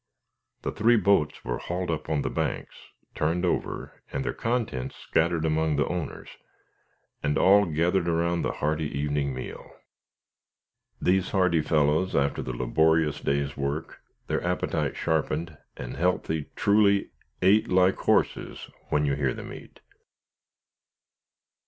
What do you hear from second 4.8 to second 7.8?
scattered among the owners, and all